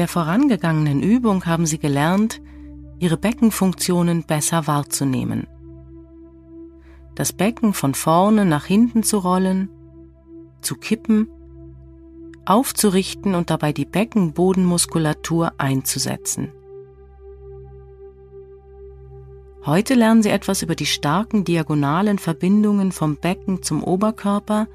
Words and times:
Der 0.00 0.08
vorangegangenen 0.08 1.02
Übung 1.02 1.44
haben 1.44 1.66
Sie 1.66 1.78
gelernt, 1.78 2.40
Ihre 3.00 3.18
Beckenfunktionen 3.18 4.24
besser 4.24 4.66
wahrzunehmen. 4.66 5.46
Das 7.14 7.34
Becken 7.34 7.74
von 7.74 7.92
vorne 7.92 8.46
nach 8.46 8.64
hinten 8.64 9.02
zu 9.02 9.18
rollen, 9.18 9.68
zu 10.62 10.76
kippen, 10.76 11.28
aufzurichten 12.46 13.34
und 13.34 13.50
dabei 13.50 13.74
die 13.74 13.84
Beckenbodenmuskulatur 13.84 15.52
einzusetzen. 15.58 16.50
Heute 19.66 19.92
lernen 19.92 20.22
Sie 20.22 20.30
etwas 20.30 20.62
über 20.62 20.76
die 20.76 20.86
starken 20.86 21.44
diagonalen 21.44 22.18
Verbindungen 22.18 22.92
vom 22.92 23.16
Becken 23.18 23.62
zum 23.62 23.84
Oberkörper, 23.84 24.66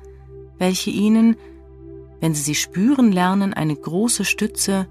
welche 0.60 0.92
Ihnen, 0.92 1.36
wenn 2.20 2.36
Sie 2.36 2.44
sie 2.44 2.54
spüren 2.54 3.12
lernen, 3.12 3.55
eine 3.55 3.76
große 3.76 4.23
Stütze, 4.23 4.88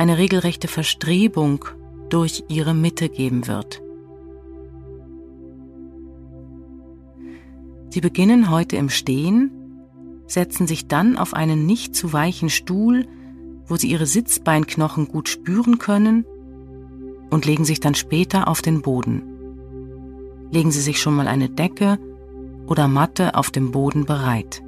eine 0.00 0.16
regelrechte 0.16 0.66
Verstrebung 0.66 1.66
durch 2.08 2.44
Ihre 2.48 2.72
Mitte 2.72 3.10
geben 3.10 3.46
wird. 3.46 3.82
Sie 7.90 8.00
beginnen 8.00 8.50
heute 8.50 8.76
im 8.76 8.88
Stehen, 8.88 9.50
setzen 10.26 10.66
sich 10.66 10.88
dann 10.88 11.18
auf 11.18 11.34
einen 11.34 11.66
nicht 11.66 11.94
zu 11.94 12.14
weichen 12.14 12.48
Stuhl, 12.48 13.06
wo 13.66 13.76
Sie 13.76 13.90
Ihre 13.90 14.06
Sitzbeinknochen 14.06 15.06
gut 15.06 15.28
spüren 15.28 15.76
können 15.76 16.24
und 17.28 17.44
legen 17.44 17.66
sich 17.66 17.80
dann 17.80 17.94
später 17.94 18.48
auf 18.48 18.62
den 18.62 18.80
Boden. 18.80 19.22
Legen 20.50 20.70
Sie 20.70 20.80
sich 20.80 20.98
schon 20.98 21.14
mal 21.14 21.28
eine 21.28 21.50
Decke 21.50 21.98
oder 22.66 22.88
Matte 22.88 23.34
auf 23.34 23.50
dem 23.50 23.70
Boden 23.70 24.06
bereit. 24.06 24.62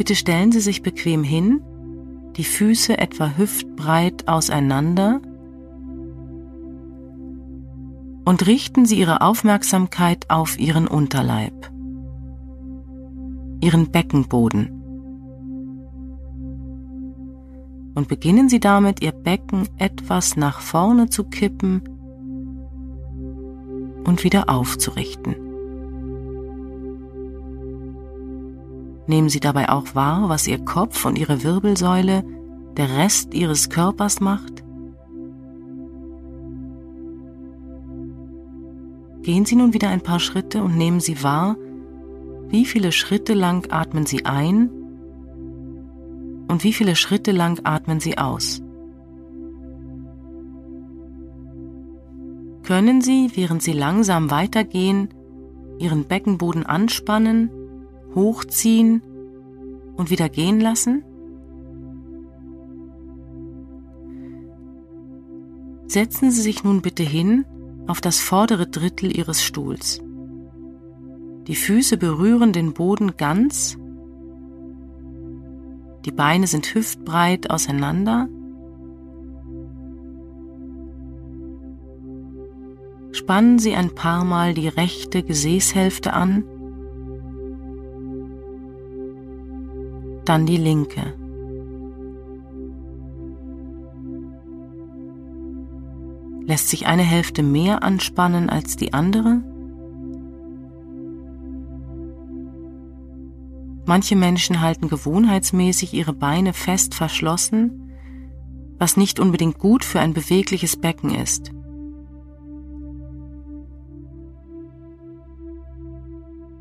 Bitte 0.00 0.14
stellen 0.14 0.50
Sie 0.50 0.60
sich 0.60 0.80
bequem 0.80 1.22
hin, 1.22 1.60
die 2.36 2.44
Füße 2.44 2.96
etwa 2.96 3.36
hüftbreit 3.36 4.28
auseinander 4.28 5.20
und 8.24 8.46
richten 8.46 8.86
Sie 8.86 8.98
Ihre 8.98 9.20
Aufmerksamkeit 9.20 10.30
auf 10.30 10.58
Ihren 10.58 10.88
Unterleib, 10.88 11.70
Ihren 13.60 13.90
Beckenboden. 13.90 14.70
und 17.94 18.08
beginnen 18.08 18.48
Sie 18.48 18.60
damit, 18.60 19.02
Ihr 19.02 19.12
Becken 19.12 19.68
etwas 19.76 20.34
nach 20.34 20.60
vorne 20.60 21.10
zu 21.10 21.24
kippen 21.24 21.82
und 24.06 24.24
wieder 24.24 24.48
aufzurichten. 24.48 25.49
Nehmen 29.10 29.28
Sie 29.28 29.40
dabei 29.40 29.68
auch 29.70 29.96
wahr, 29.96 30.28
was 30.28 30.46
Ihr 30.46 30.64
Kopf 30.64 31.04
und 31.04 31.18
Ihre 31.18 31.42
Wirbelsäule, 31.42 32.22
der 32.76 32.96
Rest 32.96 33.34
Ihres 33.34 33.68
Körpers 33.68 34.20
macht. 34.20 34.62
Gehen 39.22 39.44
Sie 39.46 39.56
nun 39.56 39.74
wieder 39.74 39.88
ein 39.88 40.00
paar 40.00 40.20
Schritte 40.20 40.62
und 40.62 40.76
nehmen 40.76 41.00
Sie 41.00 41.24
wahr, 41.24 41.56
wie 42.50 42.64
viele 42.64 42.92
Schritte 42.92 43.34
lang 43.34 43.66
atmen 43.72 44.06
Sie 44.06 44.26
ein 44.26 44.70
und 46.46 46.62
wie 46.62 46.72
viele 46.72 46.94
Schritte 46.94 47.32
lang 47.32 47.60
atmen 47.64 47.98
Sie 47.98 48.16
aus. 48.16 48.62
Können 52.62 53.00
Sie, 53.00 53.32
während 53.34 53.60
Sie 53.60 53.72
langsam 53.72 54.30
weitergehen, 54.30 55.08
Ihren 55.80 56.04
Beckenboden 56.04 56.64
anspannen, 56.64 57.50
hochziehen 58.14 59.02
und 59.96 60.10
wieder 60.10 60.28
gehen 60.28 60.60
lassen? 60.60 61.04
Setzen 65.86 66.30
Sie 66.30 66.42
sich 66.42 66.62
nun 66.62 66.82
bitte 66.82 67.02
hin 67.02 67.44
auf 67.86 68.00
das 68.00 68.20
vordere 68.20 68.66
Drittel 68.66 69.16
Ihres 69.16 69.42
Stuhls. 69.42 70.00
Die 71.46 71.56
Füße 71.56 71.96
berühren 71.96 72.52
den 72.52 72.74
Boden 72.74 73.16
ganz 73.16 73.76
die 76.04 76.12
Beine 76.12 76.46
sind 76.46 76.74
hüftbreit 76.74 77.50
auseinander. 77.50 78.28
Spannen 83.12 83.58
Sie 83.58 83.74
ein 83.74 83.94
paar 83.94 84.24
Mal 84.24 84.54
die 84.54 84.68
rechte 84.68 85.22
Gesäßhälfte 85.22 86.12
an, 86.14 86.44
dann 90.30 90.46
die 90.46 90.58
linke. 90.58 91.12
Lässt 96.46 96.68
sich 96.68 96.86
eine 96.86 97.02
Hälfte 97.02 97.42
mehr 97.42 97.82
anspannen 97.82 98.48
als 98.48 98.76
die 98.76 98.94
andere? 98.94 99.42
Manche 103.86 104.14
Menschen 104.14 104.60
halten 104.60 104.88
gewohnheitsmäßig 104.88 105.94
ihre 105.94 106.12
Beine 106.12 106.52
fest 106.52 106.94
verschlossen, 106.94 107.90
was 108.78 108.96
nicht 108.96 109.18
unbedingt 109.18 109.58
gut 109.58 109.84
für 109.84 109.98
ein 109.98 110.14
bewegliches 110.14 110.76
Becken 110.76 111.12
ist. 111.12 111.50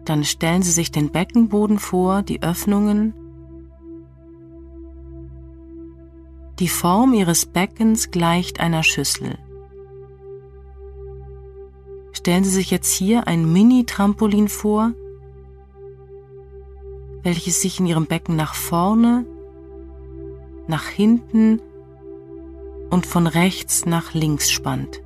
Dann 0.05 0.23
stellen 0.23 0.63
Sie 0.63 0.71
sich 0.71 0.89
den 0.91 1.11
Beckenboden 1.11 1.77
vor, 1.77 2.23
die 2.23 2.41
Öffnungen. 2.41 3.13
Die 6.59 6.67
Form 6.67 7.13
Ihres 7.13 7.45
Beckens 7.45 8.11
gleicht 8.11 8.59
einer 8.59 8.83
Schüssel. 8.83 9.37
Stellen 12.11 12.43
Sie 12.43 12.49
sich 12.49 12.69
jetzt 12.69 12.91
hier 12.91 13.27
ein 13.27 13.49
Mini-Trampolin 13.49 14.49
vor, 14.49 14.91
welches 17.23 17.61
sich 17.61 17.79
in 17.79 17.85
ihrem 17.85 18.07
Becken 18.07 18.35
nach 18.35 18.55
vorne, 18.55 19.25
nach 20.67 20.85
hinten 20.85 21.61
und 22.89 23.05
von 23.05 23.25
rechts 23.25 23.85
nach 23.85 24.13
links 24.13 24.51
spannt. 24.51 25.01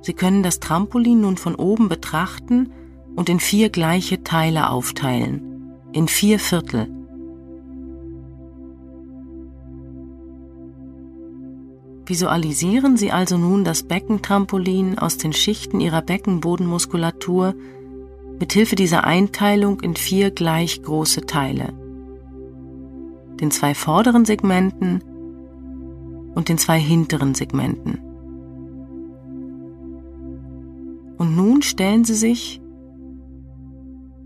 Sie 0.00 0.12
können 0.12 0.42
das 0.42 0.58
Trampolin 0.58 1.20
nun 1.20 1.36
von 1.36 1.54
oben 1.54 1.88
betrachten 1.88 2.72
und 3.14 3.28
in 3.28 3.38
vier 3.38 3.70
gleiche 3.70 4.24
Teile 4.24 4.70
aufteilen, 4.70 5.72
in 5.92 6.08
vier 6.08 6.40
Viertel. 6.40 7.03
Visualisieren 12.06 12.96
Sie 12.96 13.12
also 13.12 13.38
nun 13.38 13.64
das 13.64 13.82
Beckentrampolin 13.84 14.98
aus 14.98 15.16
den 15.16 15.32
Schichten 15.32 15.80
Ihrer 15.80 16.02
Beckenbodenmuskulatur 16.02 17.54
mit 18.38 18.52
Hilfe 18.52 18.76
dieser 18.76 19.04
Einteilung 19.04 19.80
in 19.80 19.96
vier 19.96 20.30
gleich 20.30 20.82
große 20.82 21.22
Teile. 21.22 21.72
Den 23.40 23.50
zwei 23.50 23.74
vorderen 23.74 24.24
Segmenten 24.26 25.02
und 26.34 26.48
den 26.48 26.58
zwei 26.58 26.78
hinteren 26.78 27.34
Segmenten. 27.34 27.98
Und 31.16 31.36
nun 31.36 31.62
stellen 31.62 32.04
Sie 32.04 32.14
sich 32.14 32.60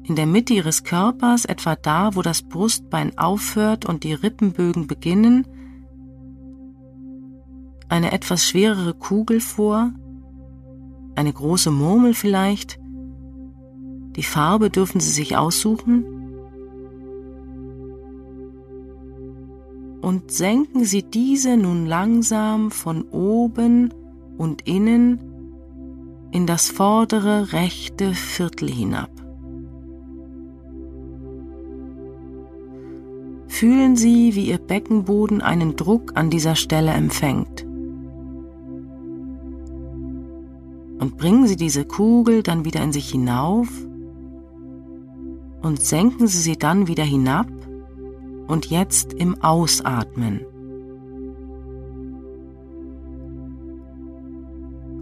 in 0.02 0.16
der 0.16 0.26
Mitte 0.26 0.54
Ihres 0.54 0.84
Körpers, 0.84 1.44
etwa 1.44 1.76
da, 1.76 2.16
wo 2.16 2.22
das 2.22 2.42
Brustbein 2.42 3.16
aufhört 3.18 3.84
und 3.84 4.04
die 4.04 4.14
Rippenbögen 4.14 4.86
beginnen, 4.86 5.46
eine 7.88 8.12
etwas 8.12 8.44
schwerere 8.44 8.94
Kugel 8.94 9.40
vor, 9.40 9.92
eine 11.14 11.32
große 11.32 11.70
Murmel 11.70 12.14
vielleicht, 12.14 12.78
die 14.18 14.24
Farbe 14.24 14.68
dürfen 14.68 15.00
Sie 15.00 15.12
sich 15.12 15.36
aussuchen. 15.36 16.04
Und 20.00 20.32
senken 20.32 20.84
Sie 20.84 21.04
diese 21.04 21.56
nun 21.56 21.86
langsam 21.86 22.72
von 22.72 23.02
oben 23.02 23.94
und 24.36 24.66
innen 24.66 25.20
in 26.32 26.46
das 26.46 26.68
vordere 26.68 27.52
rechte 27.52 28.12
Viertel 28.12 28.68
hinab. 28.68 29.10
Fühlen 33.46 33.94
Sie, 33.94 34.34
wie 34.34 34.48
Ihr 34.48 34.58
Beckenboden 34.58 35.42
einen 35.42 35.76
Druck 35.76 36.12
an 36.16 36.28
dieser 36.28 36.56
Stelle 36.56 36.90
empfängt. 36.90 37.67
Und 40.98 41.16
bringen 41.16 41.46
Sie 41.46 41.56
diese 41.56 41.84
Kugel 41.84 42.42
dann 42.42 42.64
wieder 42.64 42.82
in 42.82 42.92
sich 42.92 43.10
hinauf 43.10 43.68
und 45.62 45.80
senken 45.80 46.26
Sie 46.26 46.38
sie 46.38 46.56
dann 46.56 46.86
wieder 46.86 47.04
hinab 47.04 47.46
und 48.46 48.66
jetzt 48.66 49.12
im 49.12 49.42
Ausatmen. 49.42 50.40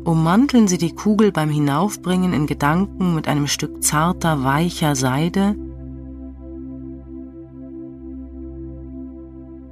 Ummanteln 0.05 0.69
Sie 0.69 0.79
die 0.79 0.95
Kugel 0.95 1.33
beim 1.33 1.51
Hinaufbringen 1.51 2.33
in 2.33 2.47
Gedanken 2.47 3.15
mit 3.15 3.27
einem 3.27 3.49
Stück 3.49 3.83
zarter, 3.83 4.45
weicher 4.45 4.95
Seide 4.95 5.57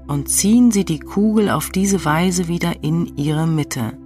und 0.06 0.28
ziehen 0.28 0.70
Sie 0.70 0.84
die 0.84 0.98
Kugel 0.98 1.50
auf 1.50 1.70
diese 1.70 2.04
Weise 2.04 2.48
wieder 2.48 2.82
in 2.82 3.16
Ihre 3.16 3.46
Mitte. 3.46 4.03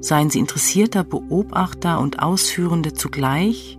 Seien 0.00 0.30
Sie 0.30 0.38
interessierter 0.38 1.04
Beobachter 1.04 2.00
und 2.00 2.20
Ausführende 2.22 2.92
zugleich, 2.94 3.78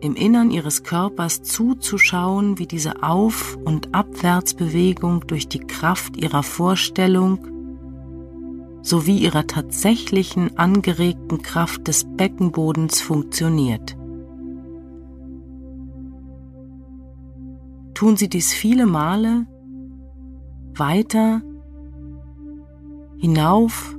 im 0.00 0.16
Innern 0.16 0.50
Ihres 0.50 0.82
Körpers 0.82 1.42
zuzuschauen, 1.42 2.58
wie 2.58 2.66
diese 2.66 3.02
Auf- 3.02 3.56
und 3.64 3.94
Abwärtsbewegung 3.94 5.26
durch 5.26 5.48
die 5.48 5.60
Kraft 5.60 6.18
Ihrer 6.18 6.42
Vorstellung 6.42 7.38
sowie 8.82 9.16
Ihrer 9.16 9.46
tatsächlichen 9.46 10.58
angeregten 10.58 11.40
Kraft 11.40 11.88
des 11.88 12.04
Beckenbodens 12.04 13.00
funktioniert. 13.00 13.96
Tun 17.94 18.18
Sie 18.18 18.28
dies 18.28 18.52
viele 18.52 18.84
Male 18.84 19.46
weiter 20.74 21.40
hinauf 23.16 23.96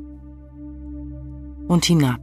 und 1.67 1.85
hinab. 1.85 2.21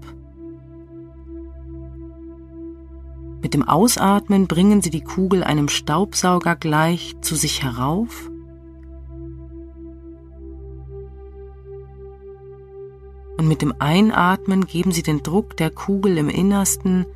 Mit 3.42 3.54
dem 3.54 3.68
Ausatmen 3.68 4.46
bringen 4.46 4.82
Sie 4.82 4.90
die 4.90 5.02
Kugel 5.02 5.42
einem 5.42 5.68
Staubsauger 5.68 6.54
gleich 6.54 7.16
zu 7.22 7.34
sich 7.34 7.62
herauf. 7.62 8.30
Und 13.36 13.48
mit 13.48 13.62
dem 13.62 13.74
Einatmen 13.80 14.66
geben 14.66 14.92
Sie 14.92 15.02
den 15.02 15.24
Druck 15.24 15.56
der 15.56 15.70
Kugel 15.70 16.18
im 16.18 16.28
Innersten, 16.28 17.06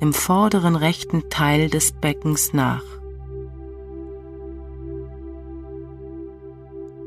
im 0.00 0.12
vorderen 0.12 0.74
rechten 0.74 1.30
Teil 1.30 1.70
des 1.70 1.92
Beckens 1.92 2.52
nach. 2.52 2.82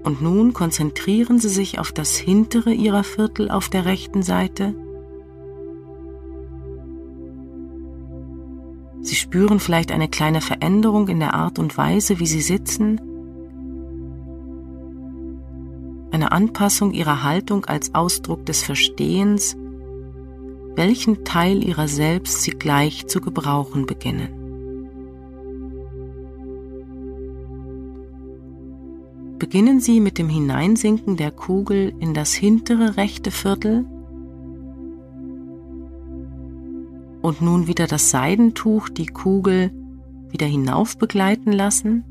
Und 0.06 0.22
nun 0.22 0.54
konzentrieren 0.54 1.40
Sie 1.40 1.50
sich 1.50 1.80
auf 1.80 1.92
das 1.92 2.16
hintere 2.16 2.72
Ihrer 2.72 3.04
Viertel 3.04 3.50
auf 3.50 3.70
der 3.70 3.86
rechten 3.86 4.22
Seite. 4.22 4.76
Sie 9.02 9.16
spüren 9.16 9.60
vielleicht 9.60 9.92
eine 9.92 10.08
kleine 10.08 10.42
Veränderung 10.42 11.08
in 11.08 11.20
der 11.20 11.34
Art 11.34 11.58
und 11.58 11.76
Weise, 11.76 12.20
wie 12.20 12.28
Sie 12.28 12.42
sitzen, 12.42 13.02
eine 16.12 16.32
Anpassung 16.32 16.94
Ihrer 16.94 17.24
Haltung 17.24 17.66
als 17.66 17.96
Ausdruck 17.96 18.46
des 18.46 18.64
Verstehens, 18.64 19.58
welchen 20.76 21.26
Teil 21.26 21.64
Ihrer 21.64 21.88
selbst 21.88 22.44
Sie 22.44 22.52
gleich 22.52 23.08
zu 23.08 23.22
gebrauchen 23.22 23.88
beginnen. 23.88 24.45
Beginnen 29.46 29.80
Sie 29.80 30.00
mit 30.00 30.18
dem 30.18 30.28
Hineinsinken 30.28 31.18
der 31.18 31.30
Kugel 31.30 31.94
in 32.00 32.16
das 32.16 32.34
hintere 32.34 32.98
rechte 32.98 33.30
Viertel 33.30 33.86
und 37.22 37.42
nun 37.42 37.68
wieder 37.68 37.86
das 37.86 38.10
Seidentuch 38.10 38.90
die 38.90 39.06
Kugel 39.06 39.70
wieder 40.32 40.48
hinauf 40.48 40.98
begleiten 40.98 41.52
lassen. 41.52 42.04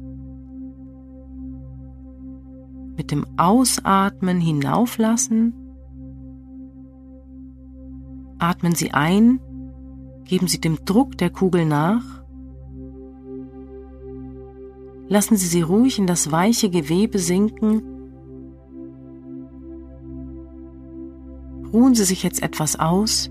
Mit 2.96 3.10
dem 3.10 3.26
Ausatmen 3.36 4.40
hinauflassen. 4.40 5.54
Atmen 8.38 8.76
Sie 8.76 8.92
ein, 8.92 9.40
geben 10.22 10.46
Sie 10.46 10.60
dem 10.60 10.84
Druck 10.84 11.18
der 11.18 11.30
Kugel 11.30 11.64
nach 11.64 12.13
Lassen 15.08 15.36
Sie 15.36 15.46
sie 15.46 15.62
ruhig 15.62 15.98
in 15.98 16.06
das 16.06 16.30
weiche 16.32 16.70
Gewebe 16.70 17.18
sinken. 17.18 17.82
Ruhen 21.72 21.94
Sie 21.94 22.04
sich 22.04 22.22
jetzt 22.22 22.42
etwas 22.42 22.78
aus. 22.78 23.30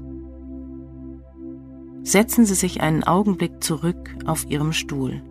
Setzen 2.04 2.46
Sie 2.46 2.56
sich 2.56 2.82
einen 2.82 3.04
Augenblick 3.04 3.64
zurück 3.64 4.16
auf 4.26 4.46
Ihrem 4.50 4.74
Stuhl. 4.74 5.22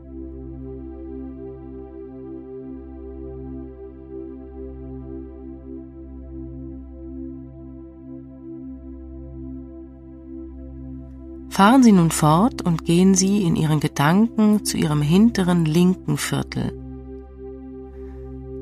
Fahren 11.53 11.83
Sie 11.83 11.93
nun 11.93 12.11
fort 12.11 12.63
und 12.63 12.87
gehen 12.87 13.15
Sie 13.15 13.43
in 13.43 13.57
Ihren 13.57 13.79
Gedanken 13.79 14.65
zu 14.65 14.79
Ihrem 14.79 15.03
hinteren 15.03 15.67
linken 15.67 16.17
Viertel 16.17 16.73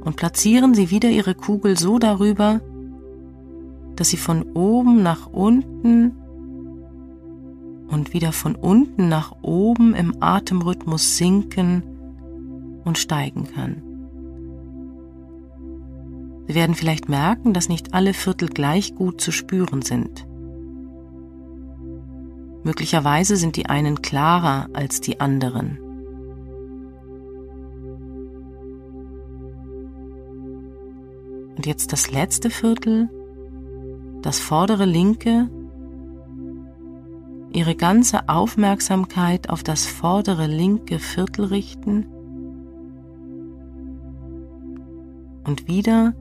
und 0.04 0.16
platzieren 0.16 0.74
Sie 0.74 0.90
wieder 0.90 1.08
Ihre 1.08 1.36
Kugel 1.36 1.78
so 1.78 2.00
darüber, 2.00 2.60
dass 3.94 4.08
Sie 4.08 4.16
von 4.16 4.42
oben 4.54 5.04
nach 5.04 5.28
unten 5.28 6.16
und 7.86 8.12
wieder 8.12 8.32
von 8.32 8.56
unten 8.56 9.08
nach 9.08 9.36
oben 9.40 9.94
im 9.94 10.20
Atemrhythmus 10.20 11.16
sinken 11.16 11.84
und 12.84 12.98
steigen 12.98 13.46
kann. 13.54 13.84
Sie 16.48 16.56
werden 16.56 16.74
vielleicht 16.74 17.08
merken, 17.08 17.54
dass 17.54 17.68
nicht 17.68 17.94
alle 17.94 18.14
Viertel 18.14 18.48
gleich 18.48 18.96
gut 18.96 19.20
zu 19.20 19.30
spüren 19.30 19.82
sind. 19.82 20.26
Möglicherweise 22.62 23.36
sind 23.36 23.56
die 23.56 23.66
einen 23.66 24.02
klarer 24.02 24.68
als 24.72 25.00
die 25.00 25.20
anderen. 25.20 25.78
Und 31.56 31.66
jetzt 31.66 31.92
das 31.92 32.10
letzte 32.10 32.50
Viertel, 32.50 33.08
das 34.22 34.40
vordere 34.40 34.84
linke, 34.84 35.48
Ihre 37.52 37.74
ganze 37.74 38.28
Aufmerksamkeit 38.28 39.50
auf 39.50 39.64
das 39.64 39.84
vordere 39.84 40.46
linke 40.46 41.00
Viertel 41.00 41.46
richten 41.46 42.06
und 45.44 45.66
wieder 45.66 46.14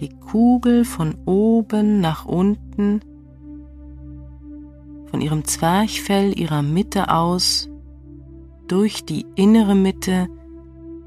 die 0.00 0.10
Kugel 0.10 0.84
von 0.84 1.14
oben 1.24 2.00
nach 2.00 2.26
unten 2.26 3.00
von 5.12 5.20
ihrem 5.20 5.44
Zwerchfell 5.44 6.36
ihrer 6.40 6.62
Mitte 6.62 7.10
aus 7.10 7.68
durch 8.66 9.04
die 9.04 9.26
innere 9.34 9.74
Mitte 9.74 10.26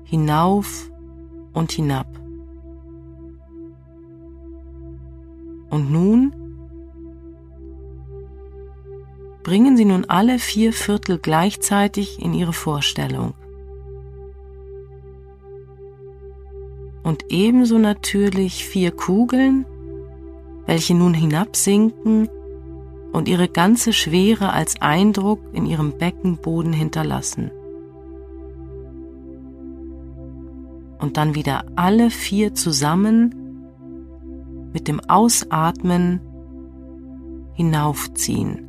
hinauf 0.03 0.91
und 1.53 1.71
hinab. 1.71 2.07
Und 5.71 5.91
nun 5.91 6.35
bringen 9.41 9.75
Sie 9.75 9.85
nun 9.85 10.05
alle 10.05 10.37
vier 10.37 10.71
Viertel 10.71 11.17
gleichzeitig 11.17 12.21
in 12.21 12.35
Ihre 12.35 12.53
Vorstellung. 12.53 13.33
Und 17.01 17.25
ebenso 17.29 17.79
natürlich 17.79 18.65
vier 18.65 18.91
Kugeln, 18.91 19.65
welche 20.67 20.93
nun 20.93 21.15
hinabsinken 21.15 22.29
und 23.15 23.29
ihre 23.29 23.47
ganze 23.47 23.93
Schwere 23.93 24.51
als 24.51 24.81
Eindruck 24.81 25.39
in 25.53 25.65
ihrem 25.65 25.97
Beckenboden 25.97 26.73
hinterlassen. 26.73 27.49
Und 30.99 31.15
dann 31.15 31.33
wieder 31.33 31.63
alle 31.77 32.09
vier 32.09 32.53
zusammen 32.55 33.33
mit 34.73 34.89
dem 34.89 34.99
Ausatmen 34.99 36.19
hinaufziehen. 37.53 38.67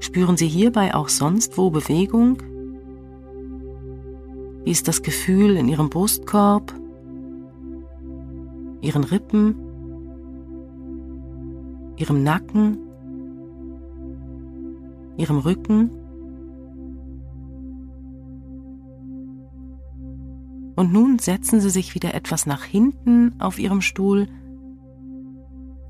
Spüren 0.00 0.36
Sie 0.36 0.48
hierbei 0.48 0.96
auch 0.96 1.08
sonst 1.08 1.56
wo 1.56 1.70
Bewegung? 1.70 2.38
Wie 4.64 4.72
ist 4.72 4.88
das 4.88 5.02
Gefühl 5.02 5.56
in 5.56 5.68
Ihrem 5.68 5.88
Brustkorb? 5.88 6.74
Ihren 8.80 9.04
Rippen, 9.04 9.54
ihrem 11.96 12.22
Nacken, 12.22 12.78
ihrem 15.16 15.38
Rücken. 15.38 15.90
Und 20.76 20.92
nun 20.92 21.18
setzen 21.18 21.60
Sie 21.60 21.70
sich 21.70 21.94
wieder 21.96 22.14
etwas 22.14 22.46
nach 22.46 22.62
hinten 22.62 23.34
auf 23.40 23.58
Ihrem 23.58 23.80
Stuhl 23.80 24.28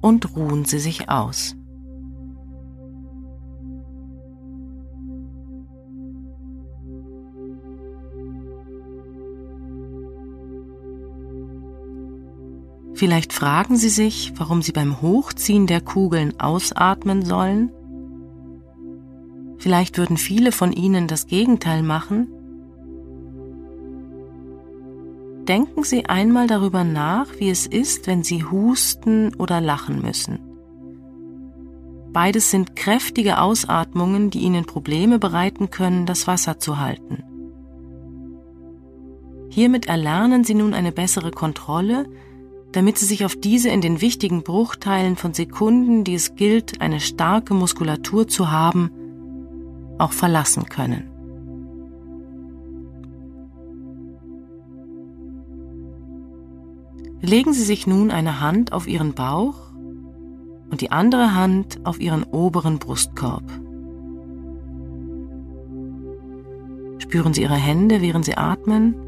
und 0.01 0.35
ruhen 0.35 0.65
Sie 0.65 0.79
sich 0.79 1.11
aus. 1.11 1.58
Vielleicht 12.99 13.33
fragen 13.33 13.77
Sie 13.77 13.91
sich, 13.91 14.33
warum 14.39 14.61
Sie 14.61 14.73
beim 14.73 15.01
Hochziehen 15.01 15.69
der 15.69 15.81
Kugeln 15.81 16.41
ausatmen 16.41 17.25
sollen. 17.25 17.71
Vielleicht 19.59 19.99
würden 19.99 20.17
viele 20.17 20.51
von 20.51 20.73
Ihnen 20.73 21.07
das 21.07 21.29
Gegenteil 21.29 21.85
machen. 21.85 22.27
Denken 25.47 25.85
Sie 25.85 26.07
einmal 26.07 26.49
darüber 26.49 26.83
nach, 26.83 27.29
wie 27.39 27.51
es 27.51 27.69
ist, 27.69 28.09
wenn 28.09 28.25
Sie 28.25 28.43
husten 28.43 29.33
oder 29.37 29.61
lachen 29.61 30.03
müssen. 30.03 30.41
Beides 32.13 32.51
sind 32.51 32.75
kräftige 32.75 33.41
Ausatmungen, 33.41 34.31
die 34.31 34.41
Ihnen 34.41 34.65
Probleme 34.65 35.21
bereiten 35.21 35.71
können, 35.71 36.05
das 36.05 36.27
Wasser 36.27 36.59
zu 36.59 36.81
halten. 36.81 37.23
Hiermit 39.51 39.87
erlernen 39.87 40.43
Sie 40.43 40.55
nun 40.55 40.75
eine 40.75 40.91
bessere 40.91 41.31
Kontrolle, 41.31 42.07
damit 42.73 42.99
Sie 42.99 43.07
sich 43.07 43.25
auf 43.25 43.35
diese 43.37 43.71
in 43.71 43.81
den 43.81 44.01
wichtigen 44.01 44.43
Bruchteilen 44.43 45.17
von 45.17 45.33
Sekunden, 45.33 46.05
die 46.05 46.15
es 46.15 46.35
gilt, 46.35 46.81
eine 46.81 47.01
starke 47.01 47.55
Muskulatur 47.55 48.29
zu 48.29 48.51
haben, 48.51 48.91
auch 49.99 50.13
verlassen 50.13 50.67
können. 50.67 51.11
Legen 57.21 57.53
Sie 57.53 57.65
sich 57.65 57.87
nun 57.87 58.11
eine 58.11 58.41
Hand 58.41 58.73
auf 58.73 58.87
Ihren 58.87 59.15
Bauch 59.15 59.73
und 60.71 60.81
die 60.81 60.93
andere 60.93 61.35
Hand 61.35 61.81
auf 61.85 62.01
Ihren 62.01 62.23
oberen 62.25 62.79
Brustkorb. 62.79 63.45
Spüren 66.99 67.33
Sie 67.33 67.43
Ihre 67.43 67.55
Hände, 67.55 68.03
während 68.03 68.25
Sie 68.25 68.37
atmen 68.37 69.08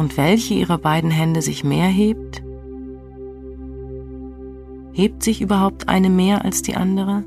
und 0.00 0.16
welche 0.16 0.54
Ihrer 0.54 0.78
beiden 0.78 1.10
Hände 1.10 1.42
sich 1.42 1.62
mehr 1.62 1.88
hebt? 1.88 2.42
Hebt 4.92 5.22
sich 5.22 5.42
überhaupt 5.42 5.90
eine 5.90 6.08
mehr 6.08 6.42
als 6.42 6.62
die 6.62 6.74
andere? 6.74 7.22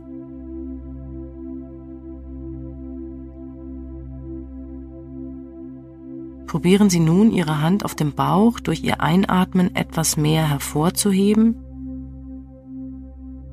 Probieren 6.48 6.90
Sie 6.90 7.00
nun 7.00 7.30
Ihre 7.30 7.62
Hand 7.62 7.86
auf 7.86 7.94
dem 7.94 8.14
Bauch 8.14 8.60
durch 8.60 8.84
Ihr 8.84 9.02
Einatmen 9.02 9.76
etwas 9.76 10.18
mehr 10.18 10.50
hervorzuheben, 10.50 11.56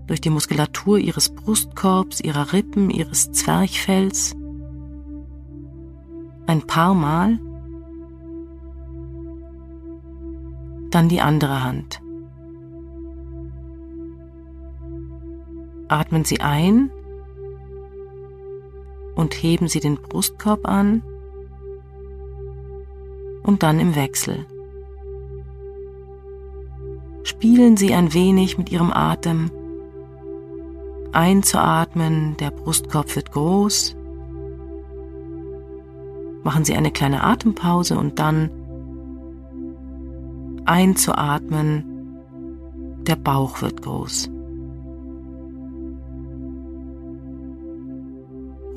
durch 0.06 0.22
die 0.22 0.30
Muskulatur 0.30 0.96
Ihres 0.96 1.28
Brustkorbs, 1.28 2.22
Ihrer 2.22 2.54
Rippen, 2.54 2.88
Ihres 2.88 3.32
Zwerchfells. 3.32 4.34
Ein 6.46 6.62
paar 6.62 6.94
Mal. 6.94 7.38
Dann 10.90 11.08
die 11.08 11.20
andere 11.20 11.62
Hand. 11.62 12.00
Atmen 15.88 16.24
Sie 16.24 16.40
ein 16.40 16.90
und 19.14 19.34
heben 19.34 19.68
Sie 19.68 19.80
den 19.80 19.96
Brustkorb 19.96 20.66
an 20.66 21.02
und 23.42 23.62
dann 23.62 23.80
im 23.80 23.96
Wechsel. 23.96 24.46
Spielen 27.22 27.76
Sie 27.76 27.94
ein 27.94 28.12
wenig 28.12 28.58
mit 28.58 28.70
Ihrem 28.70 28.92
Atem. 28.92 29.50
Einzuatmen, 31.12 32.36
der 32.38 32.50
Brustkorb 32.50 33.14
wird 33.16 33.32
groß. 33.32 33.96
Machen 36.42 36.64
Sie 36.64 36.74
eine 36.74 36.90
kleine 36.90 37.24
Atempause 37.24 37.98
und 37.98 38.18
dann 38.18 38.50
einzuatmen, 40.70 41.84
der 43.02 43.16
Bauch 43.16 43.60
wird 43.60 43.82
groß. 43.82 44.30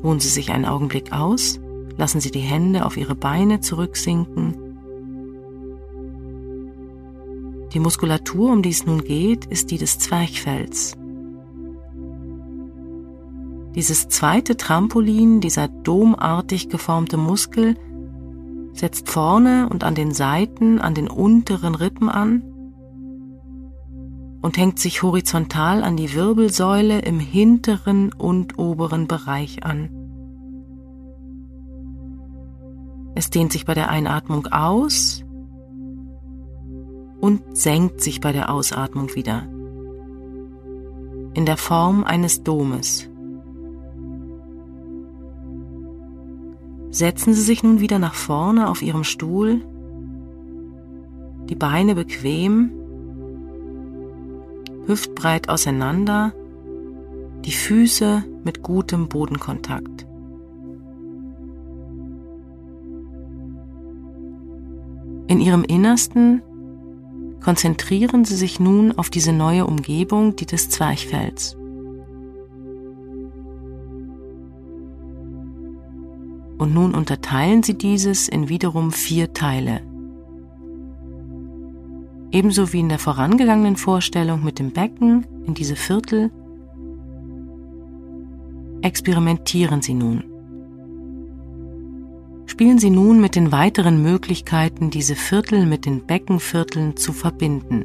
Ruhen 0.02 0.20
Sie 0.20 0.28
sich 0.28 0.50
einen 0.50 0.66
Augenblick 0.66 1.12
aus, 1.12 1.60
lassen 1.96 2.20
Sie 2.20 2.30
die 2.30 2.40
Hände 2.40 2.84
auf 2.84 2.96
Ihre 2.96 3.14
Beine 3.14 3.60
zurücksinken 3.60 4.56
Die 7.74 7.80
Muskulatur, 7.80 8.52
um 8.52 8.62
die 8.62 8.70
es 8.70 8.86
nun 8.86 9.02
geht, 9.02 9.46
ist 9.46 9.72
die 9.72 9.78
des 9.78 9.98
Zwerchfells. 9.98 10.96
Dieses 13.74 14.08
zweite 14.08 14.56
Trampolin, 14.56 15.40
dieser 15.40 15.66
domartig 15.66 16.68
geformte 16.68 17.16
Muskel, 17.16 17.74
setzt 18.74 19.08
vorne 19.08 19.68
und 19.70 19.84
an 19.84 19.94
den 19.94 20.12
Seiten, 20.12 20.80
an 20.80 20.94
den 20.94 21.08
unteren 21.08 21.74
Rippen 21.74 22.08
an 22.08 22.42
und 24.42 24.58
hängt 24.58 24.78
sich 24.78 25.02
horizontal 25.02 25.82
an 25.82 25.96
die 25.96 26.12
Wirbelsäule 26.12 26.98
im 26.98 27.18
hinteren 27.18 28.12
und 28.12 28.58
oberen 28.58 29.06
Bereich 29.06 29.64
an. 29.64 29.88
Es 33.14 33.30
dehnt 33.30 33.52
sich 33.52 33.64
bei 33.64 33.72
der 33.74 33.88
Einatmung 33.88 34.48
aus 34.48 35.24
und 37.20 37.56
senkt 37.56 38.02
sich 38.02 38.20
bei 38.20 38.32
der 38.32 38.52
Ausatmung 38.52 39.14
wieder. 39.14 39.44
In 41.32 41.46
der 41.46 41.56
Form 41.56 42.04
eines 42.04 42.42
Domes. 42.42 43.08
Setzen 46.94 47.34
Sie 47.34 47.42
sich 47.42 47.64
nun 47.64 47.80
wieder 47.80 47.98
nach 47.98 48.14
vorne 48.14 48.70
auf 48.70 48.80
Ihrem 48.80 49.02
Stuhl, 49.02 49.62
die 51.48 51.56
Beine 51.56 51.96
bequem, 51.96 52.70
hüftbreit 54.86 55.48
auseinander, 55.48 56.32
die 57.44 57.50
Füße 57.50 58.22
mit 58.44 58.62
gutem 58.62 59.08
Bodenkontakt. 59.08 60.06
In 65.26 65.40
Ihrem 65.40 65.64
Innersten 65.64 66.42
konzentrieren 67.42 68.24
Sie 68.24 68.36
sich 68.36 68.60
nun 68.60 68.96
auf 68.96 69.10
diese 69.10 69.32
neue 69.32 69.66
Umgebung, 69.66 70.36
die 70.36 70.46
des 70.46 70.70
Zwerchfells. 70.70 71.56
Und 76.58 76.72
nun 76.72 76.94
unterteilen 76.94 77.62
Sie 77.62 77.76
dieses 77.76 78.28
in 78.28 78.48
wiederum 78.48 78.92
vier 78.92 79.32
Teile. 79.32 79.80
Ebenso 82.30 82.72
wie 82.72 82.80
in 82.80 82.88
der 82.88 82.98
vorangegangenen 82.98 83.76
Vorstellung 83.76 84.42
mit 84.42 84.58
dem 84.58 84.72
Becken 84.72 85.26
in 85.46 85.54
diese 85.54 85.76
Viertel, 85.76 86.30
experimentieren 88.82 89.82
Sie 89.82 89.94
nun. 89.94 90.24
Spielen 92.46 92.78
Sie 92.78 92.90
nun 92.90 93.20
mit 93.20 93.34
den 93.34 93.50
weiteren 93.50 94.02
Möglichkeiten, 94.02 94.90
diese 94.90 95.16
Viertel 95.16 95.66
mit 95.66 95.86
den 95.86 96.06
Beckenvierteln 96.06 96.96
zu 96.96 97.12
verbinden. 97.12 97.84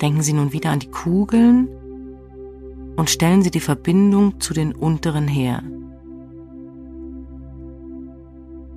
Denken 0.00 0.22
Sie 0.22 0.32
nun 0.32 0.52
wieder 0.52 0.70
an 0.70 0.80
die 0.80 0.90
Kugeln 0.90 1.68
und 2.96 3.10
stellen 3.10 3.42
Sie 3.42 3.50
die 3.50 3.60
Verbindung 3.60 4.40
zu 4.40 4.54
den 4.54 4.74
unteren 4.74 5.28
her. 5.28 5.62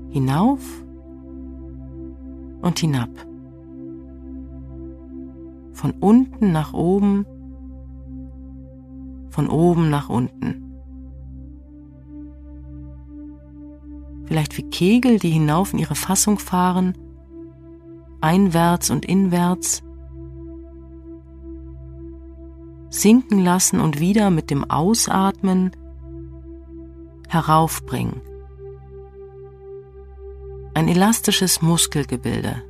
Hinauf 0.10 0.62
und 2.62 2.80
hinab. 2.80 3.10
Von 5.74 5.92
unten 6.00 6.52
nach 6.52 6.74
oben, 6.74 7.26
von 9.30 9.50
oben 9.50 9.90
nach 9.90 10.10
unten. 10.10 10.66
vielleicht 14.26 14.58
wie 14.58 14.64
Kegel, 14.64 15.20
die 15.20 15.30
hinauf 15.30 15.74
in 15.74 15.80
ihre 15.80 15.96
Fassung 15.96 16.40
fahren, 16.40 16.94
einwärts 18.22 18.90
und 18.90 19.06
inwärts, 19.06 19.84
sinken 22.96 23.40
lassen 23.40 23.80
und 23.80 24.00
wieder 24.00 24.30
mit 24.30 24.50
dem 24.50 24.70
Ausatmen 24.70 25.72
heraufbringen. 27.28 28.22
Ein 30.74 30.88
elastisches 30.88 31.62
Muskelgebilde. 31.62 32.62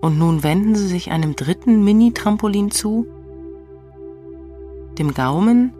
Und 0.00 0.18
nun 0.18 0.42
wenden 0.42 0.74
Sie 0.74 0.86
sich 0.86 1.10
einem 1.10 1.34
dritten 1.34 1.84
Mini-Trampolin 1.84 2.70
zu, 2.70 3.06
dem 4.98 5.12
Gaumen 5.14 5.72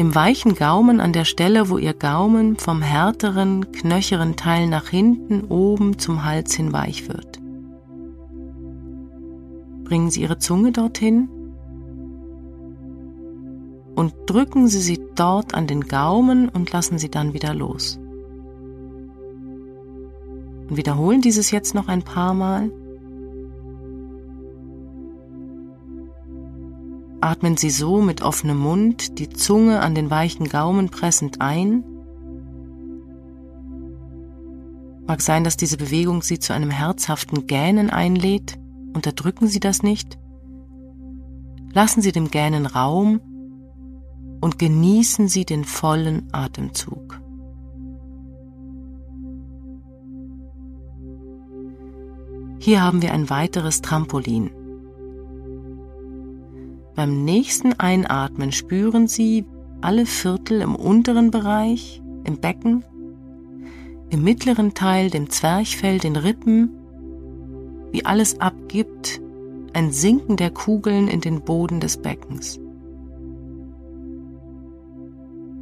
dem 0.00 0.14
weichen 0.14 0.54
Gaumen 0.54 0.98
an 0.98 1.12
der 1.12 1.26
Stelle, 1.26 1.68
wo 1.68 1.76
ihr 1.76 1.92
Gaumen 1.92 2.56
vom 2.56 2.80
härteren, 2.80 3.70
knöcheren 3.70 4.34
Teil 4.34 4.66
nach 4.66 4.88
hinten 4.88 5.44
oben 5.44 5.98
zum 5.98 6.24
Hals 6.24 6.54
hin 6.54 6.72
weich 6.72 7.06
wird. 7.06 7.38
Bringen 9.84 10.10
Sie 10.10 10.22
Ihre 10.22 10.38
Zunge 10.38 10.72
dorthin 10.72 11.28
und 13.94 14.14
drücken 14.24 14.68
Sie 14.68 14.80
sie 14.80 15.04
dort 15.16 15.52
an 15.52 15.66
den 15.66 15.82
Gaumen 15.82 16.48
und 16.48 16.72
lassen 16.72 16.98
sie 16.98 17.10
dann 17.10 17.34
wieder 17.34 17.52
los. 17.52 18.00
Und 20.70 20.78
wiederholen 20.78 21.20
dieses 21.20 21.50
jetzt 21.50 21.74
noch 21.74 21.88
ein 21.88 22.04
paar 22.04 22.32
Mal. 22.32 22.70
Atmen 27.22 27.56
Sie 27.58 27.70
so 27.70 28.00
mit 28.00 28.22
offenem 28.22 28.58
Mund, 28.58 29.18
die 29.18 29.28
Zunge 29.28 29.80
an 29.80 29.94
den 29.94 30.10
weichen 30.10 30.48
Gaumen 30.48 30.88
pressend 30.88 31.40
ein. 31.40 31.84
Mag 35.06 35.20
sein, 35.20 35.44
dass 35.44 35.58
diese 35.58 35.76
Bewegung 35.76 36.22
Sie 36.22 36.38
zu 36.38 36.54
einem 36.54 36.70
herzhaften 36.70 37.46
Gähnen 37.46 37.90
einlädt. 37.90 38.58
Unterdrücken 38.94 39.48
Sie 39.48 39.60
das 39.60 39.82
nicht. 39.82 40.18
Lassen 41.72 42.00
Sie 42.00 42.12
dem 42.12 42.30
Gähnen 42.30 42.64
Raum 42.64 43.20
und 44.40 44.58
genießen 44.58 45.28
Sie 45.28 45.44
den 45.44 45.64
vollen 45.64 46.28
Atemzug. 46.32 47.20
Hier 52.58 52.82
haben 52.82 53.02
wir 53.02 53.12
ein 53.12 53.30
weiteres 53.30 53.82
Trampolin. 53.82 54.50
Beim 56.94 57.24
nächsten 57.24 57.72
Einatmen 57.74 58.52
spüren 58.52 59.06
Sie 59.06 59.44
alle 59.80 60.06
Viertel 60.06 60.60
im 60.60 60.74
unteren 60.74 61.30
Bereich, 61.30 62.02
im 62.24 62.38
Becken, 62.38 62.84
im 64.10 64.24
mittleren 64.24 64.74
Teil, 64.74 65.08
dem 65.08 65.30
Zwerchfell, 65.30 65.98
den 65.98 66.16
Rippen, 66.16 66.70
wie 67.92 68.04
alles 68.04 68.40
abgibt, 68.40 69.20
ein 69.72 69.92
Sinken 69.92 70.36
der 70.36 70.50
Kugeln 70.50 71.08
in 71.08 71.20
den 71.20 71.42
Boden 71.42 71.80
des 71.80 71.96
Beckens. 71.96 72.58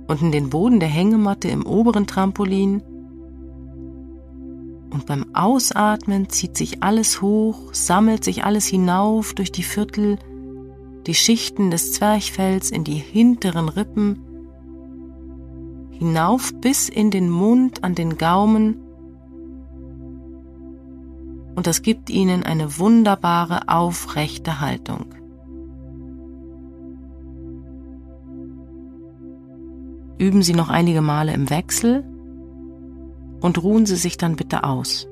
Und 0.06 0.22
in 0.22 0.32
den 0.32 0.48
Boden 0.48 0.80
der 0.80 0.88
Hängematte 0.88 1.48
im 1.48 1.66
oberen 1.66 2.06
Trampolin. 2.06 2.82
Und 4.90 5.04
beim 5.04 5.26
Ausatmen 5.34 6.30
zieht 6.30 6.56
sich 6.56 6.82
alles 6.82 7.20
hoch, 7.20 7.74
sammelt 7.74 8.24
sich 8.24 8.44
alles 8.44 8.66
hinauf 8.66 9.34
durch 9.34 9.52
die 9.52 9.62
Viertel, 9.62 10.18
die 11.08 11.14
Schichten 11.14 11.70
des 11.70 11.94
Zwerchfells 11.94 12.70
in 12.70 12.84
die 12.84 12.96
hinteren 12.96 13.70
Rippen, 13.70 14.18
hinauf 15.90 16.52
bis 16.60 16.90
in 16.90 17.10
den 17.10 17.30
Mund 17.30 17.82
an 17.82 17.94
den 17.94 18.18
Gaumen 18.18 18.76
und 21.56 21.66
das 21.66 21.80
gibt 21.80 22.10
ihnen 22.10 22.42
eine 22.42 22.78
wunderbare 22.78 23.70
aufrechte 23.70 24.60
Haltung. 24.60 25.06
Üben 30.18 30.42
Sie 30.42 30.52
noch 30.52 30.68
einige 30.68 31.00
Male 31.00 31.32
im 31.32 31.48
Wechsel 31.48 32.04
und 33.40 33.62
ruhen 33.62 33.86
Sie 33.86 33.96
sich 33.96 34.18
dann 34.18 34.36
bitte 34.36 34.62
aus. 34.62 35.08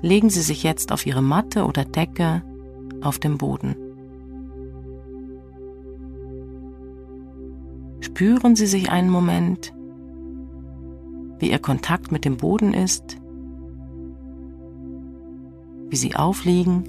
Legen 0.00 0.30
Sie 0.30 0.42
sich 0.42 0.62
jetzt 0.62 0.90
auf 0.90 1.04
Ihre 1.04 1.22
Matte 1.22 1.66
oder 1.66 1.84
Decke 1.84 2.42
auf 3.02 3.18
dem 3.18 3.38
Boden. 3.38 3.76
Spüren 8.00 8.56
Sie 8.56 8.66
sich 8.66 8.90
einen 8.90 9.10
Moment, 9.10 9.74
wie 11.38 11.50
Ihr 11.50 11.58
Kontakt 11.58 12.10
mit 12.12 12.24
dem 12.24 12.36
Boden 12.36 12.74
ist 12.74 13.18
wie 15.90 15.96
sie 15.96 16.14
aufliegen. 16.14 16.84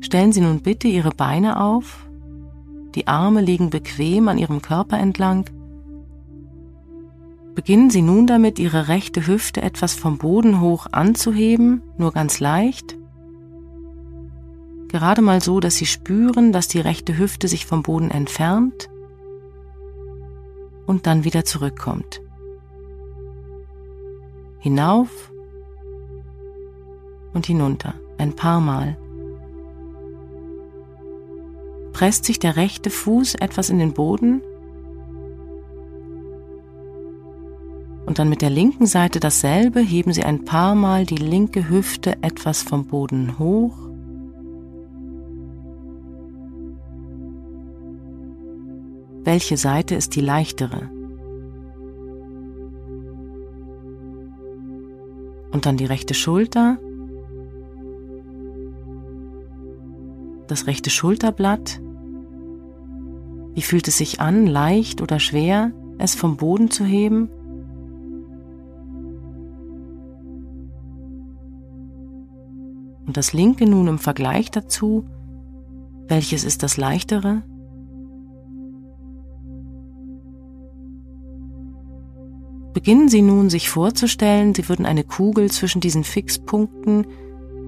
Stellen 0.00 0.32
Sie 0.32 0.40
nun 0.40 0.60
bitte 0.60 0.88
Ihre 0.88 1.10
Beine 1.10 1.60
auf, 1.60 2.08
die 2.94 3.06
Arme 3.06 3.40
liegen 3.40 3.70
bequem 3.70 4.28
an 4.28 4.38
Ihrem 4.38 4.62
Körper 4.62 4.98
entlang. 4.98 5.50
Beginnen 7.56 7.90
Sie 7.90 8.02
nun 8.02 8.28
damit, 8.28 8.60
Ihre 8.60 8.86
rechte 8.86 9.26
Hüfte 9.26 9.62
etwas 9.62 9.94
vom 9.94 10.18
Boden 10.18 10.60
hoch 10.60 10.86
anzuheben, 10.92 11.82
nur 11.98 12.12
ganz 12.12 12.38
leicht. 12.38 12.96
Gerade 14.86 15.22
mal 15.22 15.42
so, 15.42 15.58
dass 15.58 15.74
Sie 15.74 15.86
spüren, 15.86 16.52
dass 16.52 16.68
die 16.68 16.78
rechte 16.78 17.18
Hüfte 17.18 17.48
sich 17.48 17.66
vom 17.66 17.82
Boden 17.82 18.12
entfernt 18.12 18.88
und 20.86 21.08
dann 21.08 21.24
wieder 21.24 21.44
zurückkommt 21.44 22.20
hinauf 24.66 25.32
und 27.34 27.46
hinunter, 27.46 27.94
ein 28.18 28.34
paar 28.34 28.60
Mal. 28.60 28.98
Presst 31.92 32.24
sich 32.24 32.40
der 32.40 32.56
rechte 32.56 32.90
Fuß 32.90 33.36
etwas 33.36 33.70
in 33.70 33.78
den 33.78 33.92
Boden 33.92 34.42
und 38.06 38.20
dann 38.20 38.28
mit 38.28 38.40
der 38.40 38.50
linken 38.50 38.86
Seite 38.86 39.18
dasselbe, 39.18 39.80
heben 39.80 40.12
Sie 40.12 40.22
ein 40.22 40.44
paar 40.44 40.76
Mal 40.76 41.04
die 41.04 41.16
linke 41.16 41.68
Hüfte 41.68 42.22
etwas 42.22 42.62
vom 42.62 42.86
Boden 42.86 43.38
hoch. 43.38 43.76
Welche 49.24 49.56
Seite 49.56 49.96
ist 49.96 50.14
die 50.14 50.20
leichtere? 50.20 50.88
Und 55.50 55.66
dann 55.66 55.76
die 55.76 55.84
rechte 55.84 56.14
Schulter, 56.14 56.78
das 60.46 60.68
rechte 60.68 60.90
Schulterblatt. 60.90 61.80
Wie 63.54 63.62
fühlt 63.62 63.88
es 63.88 63.98
sich 63.98 64.20
an, 64.20 64.46
leicht 64.46 65.02
oder 65.02 65.18
schwer, 65.18 65.72
es 65.98 66.14
vom 66.14 66.36
Boden 66.36 66.70
zu 66.70 66.84
heben? 66.84 67.30
Und 73.06 73.16
das 73.16 73.32
linke 73.32 73.66
nun 73.66 73.86
im 73.86 73.98
Vergleich 73.98 74.50
dazu, 74.50 75.04
welches 76.08 76.44
ist 76.44 76.62
das 76.62 76.76
leichtere? 76.76 77.42
Beginnen 82.72 83.08
Sie 83.08 83.22
nun 83.22 83.48
sich 83.48 83.70
vorzustellen, 83.70 84.54
Sie 84.54 84.68
würden 84.68 84.86
eine 84.86 85.02
Kugel 85.02 85.50
zwischen 85.50 85.80
diesen 85.80 86.04
Fixpunkten, 86.04 87.06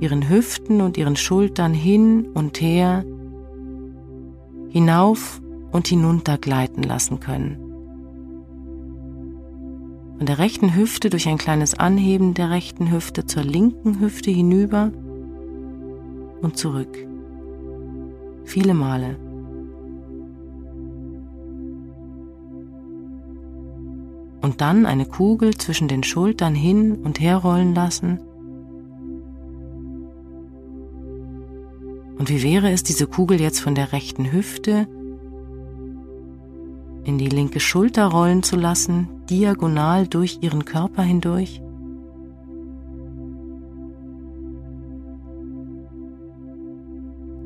Ihren 0.00 0.28
Hüften 0.28 0.80
und 0.80 0.96
Ihren 0.98 1.16
Schultern 1.16 1.72
hin 1.72 2.28
und 2.34 2.60
her, 2.60 3.04
hinauf 4.68 5.40
und 5.72 5.88
hinunter 5.88 6.36
gleiten 6.36 6.82
lassen 6.82 7.20
können. 7.20 7.56
Von 10.18 10.26
der 10.26 10.38
rechten 10.38 10.74
Hüfte 10.74 11.10
durch 11.10 11.28
ein 11.28 11.38
kleines 11.38 11.74
Anheben 11.74 12.34
der 12.34 12.50
rechten 12.50 12.90
Hüfte 12.92 13.24
zur 13.24 13.44
linken 13.44 14.00
Hüfte 14.00 14.30
hinüber 14.30 14.92
und 16.42 16.56
zurück. 16.56 16.96
Viele 18.44 18.74
Male. 18.74 19.16
und 24.48 24.62
dann 24.62 24.86
eine 24.86 25.04
Kugel 25.04 25.54
zwischen 25.56 25.88
den 25.88 26.02
Schultern 26.02 26.54
hin 26.54 26.96
und 27.04 27.20
her 27.20 27.36
rollen 27.36 27.74
lassen. 27.74 28.18
Und 32.18 32.30
wie 32.30 32.42
wäre 32.42 32.70
es, 32.70 32.82
diese 32.82 33.06
Kugel 33.06 33.40
jetzt 33.40 33.60
von 33.60 33.74
der 33.74 33.92
rechten 33.92 34.32
Hüfte 34.32 34.88
in 37.04 37.18
die 37.18 37.28
linke 37.28 37.60
Schulter 37.60 38.06
rollen 38.06 38.42
zu 38.42 38.56
lassen, 38.56 39.08
diagonal 39.30 40.06
durch 40.06 40.38
ihren 40.40 40.64
Körper 40.64 41.02
hindurch? 41.02 41.62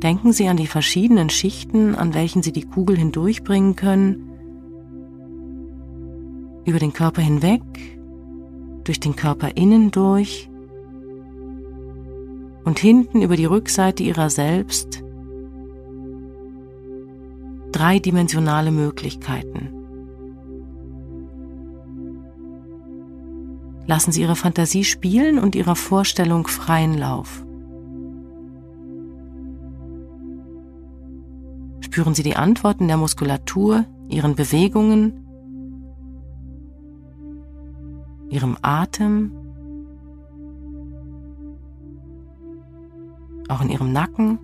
Denken 0.03 0.33
Sie 0.33 0.49
an 0.49 0.57
die 0.57 0.67
verschiedenen 0.67 1.31
Schichten, 1.31 1.95
an 1.95 2.13
welchen 2.13 2.43
Sie 2.43 2.53
die 2.53 2.67
Kugel 2.67 2.97
hindurchbringen 2.97 3.77
können 3.77 4.29
über 6.65 6.79
den 6.79 6.93
Körper 6.93 7.23
hinweg, 7.23 7.63
durch 8.85 9.01
den 9.01 9.17
Körper 9.17 9.57
innen 9.57 9.91
durch 9.91 10.49
und 12.65 12.79
hinten 12.79 13.23
über 13.23 13.37
die 13.37 13.45
Rückseite 13.45 14.03
ihrer 14.03 14.31
selbst 14.31 15.03
dreidimensionale 17.73 18.71
Möglichkeiten. 18.71 19.71
Lassen 23.87 24.13
Sie 24.13 24.21
Ihre 24.23 24.37
Fantasie 24.37 24.85
spielen 24.85 25.39
und 25.39 25.55
Ihrer 25.55 25.75
Vorstellung 25.75 26.47
freien 26.47 26.97
Lauf. 26.97 27.45
Spüren 31.93 32.15
Sie 32.15 32.23
die 32.23 32.37
Antworten 32.37 32.89
der 32.89 32.97
Muskulatur, 32.97 33.85
Ihren 34.09 34.35
Bewegungen 34.35 35.27
ihrem 38.31 38.57
Atem. 38.63 39.33
auch 43.49 43.61
in 43.61 43.69
ihrem 43.69 43.93
Nacken. 43.93 44.39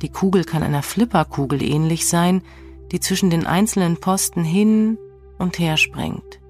Die 0.00 0.08
Kugel 0.08 0.44
kann 0.44 0.62
einer 0.62 0.82
Flipperkugel 0.82 1.62
ähnlich 1.62 2.08
sein, 2.08 2.40
die 2.90 3.00
zwischen 3.00 3.28
den 3.28 3.46
einzelnen 3.46 3.98
Posten 3.98 4.42
hin 4.42 4.96
und 5.36 5.58
her 5.58 5.76
springt. 5.76 6.40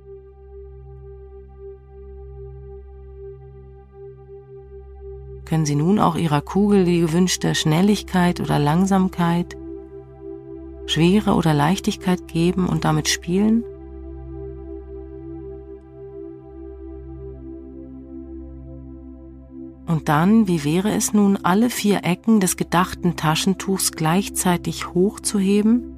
Können 5.49 5.65
Sie 5.65 5.77
nun 5.77 5.99
auch 5.99 6.17
Ihrer 6.17 6.43
Kugel 6.43 6.85
die 6.85 7.01
gewünschte 7.01 7.55
Schnelligkeit 7.55 8.39
oder 8.39 8.59
Langsamkeit, 8.59 9.57
Schwere 10.85 11.33
oder 11.33 11.55
Leichtigkeit 11.55 12.29
geben 12.29 12.69
und 12.69 12.85
damit 12.85 13.09
spielen? 13.09 13.65
Und 19.87 20.11
dann, 20.11 20.49
wie 20.49 20.65
wäre 20.65 20.91
es 20.91 21.15
nun, 21.15 21.39
alle 21.43 21.71
vier 21.71 22.05
Ecken 22.05 22.41
des 22.41 22.59
gedachten 22.59 23.17
Taschentuchs 23.17 23.93
gleichzeitig 23.93 24.93
hochzuheben? 24.93 25.97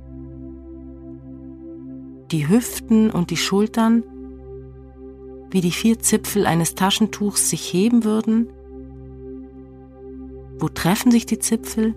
Die 2.30 2.48
Hüften 2.48 3.10
und 3.10 3.30
die 3.30 3.36
Schultern, 3.36 4.04
wie 5.50 5.60
die 5.60 5.72
vier 5.72 5.98
Zipfel 5.98 6.46
eines 6.46 6.76
Taschentuchs 6.76 7.50
sich 7.50 7.72
heben 7.72 8.04
würden? 8.04 8.46
Wo 10.60 10.68
treffen 10.68 11.10
sich 11.10 11.24
die 11.24 11.38
Zipfel? 11.38 11.94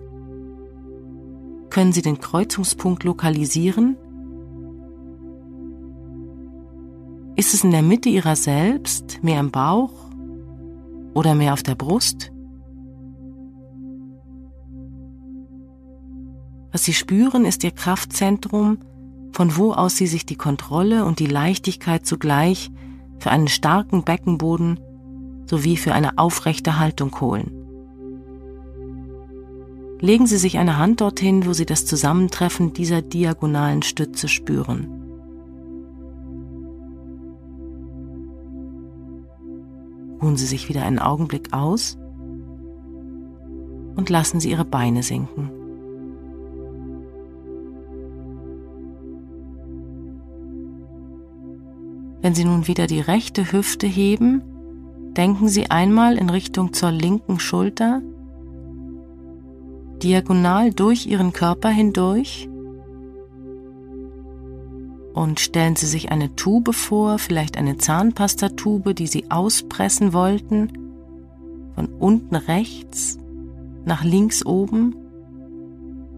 Können 1.68 1.92
Sie 1.92 2.00
den 2.00 2.18
Kreuzungspunkt 2.18 3.04
lokalisieren? 3.04 3.96
Ist 7.36 7.52
es 7.52 7.62
in 7.62 7.72
der 7.72 7.82
Mitte 7.82 8.08
Ihrer 8.08 8.36
selbst, 8.36 9.22
mehr 9.22 9.40
im 9.40 9.50
Bauch 9.50 9.92
oder 11.12 11.34
mehr 11.34 11.52
auf 11.52 11.62
der 11.62 11.74
Brust? 11.74 12.32
Was 16.72 16.84
Sie 16.84 16.94
spüren, 16.94 17.44
ist 17.44 17.64
Ihr 17.64 17.70
Kraftzentrum, 17.70 18.78
von 19.32 19.56
wo 19.56 19.72
aus 19.72 19.96
Sie 19.96 20.06
sich 20.06 20.24
die 20.24 20.36
Kontrolle 20.36 21.04
und 21.04 21.18
die 21.18 21.26
Leichtigkeit 21.26 22.06
zugleich 22.06 22.70
für 23.18 23.30
einen 23.30 23.48
starken 23.48 24.04
Beckenboden 24.04 24.80
sowie 25.46 25.76
für 25.76 25.92
eine 25.92 26.18
aufrechte 26.18 26.78
Haltung 26.78 27.20
holen. 27.20 27.53
Legen 30.04 30.26
Sie 30.26 30.36
sich 30.36 30.58
eine 30.58 30.76
Hand 30.76 31.00
dorthin, 31.00 31.46
wo 31.46 31.54
Sie 31.54 31.64
das 31.64 31.86
Zusammentreffen 31.86 32.74
dieser 32.74 33.00
diagonalen 33.00 33.80
Stütze 33.80 34.28
spüren. 34.28 34.86
Ruhen 40.20 40.36
Sie 40.36 40.44
sich 40.44 40.68
wieder 40.68 40.84
einen 40.84 40.98
Augenblick 40.98 41.54
aus 41.54 41.96
und 43.96 44.10
lassen 44.10 44.40
Sie 44.40 44.50
Ihre 44.50 44.66
Beine 44.66 45.02
sinken. 45.02 45.50
Wenn 52.20 52.34
Sie 52.34 52.44
nun 52.44 52.66
wieder 52.66 52.86
die 52.86 53.00
rechte 53.00 53.52
Hüfte 53.52 53.86
heben, 53.86 54.42
denken 55.16 55.48
Sie 55.48 55.70
einmal 55.70 56.18
in 56.18 56.28
Richtung 56.28 56.74
zur 56.74 56.90
linken 56.90 57.40
Schulter, 57.40 58.02
diagonal 60.02 60.72
durch 60.72 61.06
Ihren 61.06 61.32
Körper 61.32 61.68
hindurch 61.68 62.48
und 65.14 65.38
stellen 65.40 65.76
Sie 65.76 65.86
sich 65.86 66.10
eine 66.10 66.34
Tube 66.34 66.74
vor, 66.74 67.18
vielleicht 67.18 67.56
eine 67.56 67.78
Zahnpastatube, 67.78 68.94
die 68.94 69.06
Sie 69.06 69.30
auspressen 69.30 70.12
wollten, 70.12 70.72
von 71.74 71.86
unten 71.86 72.34
rechts 72.34 73.18
nach 73.84 74.04
links 74.04 74.44
oben 74.44 74.94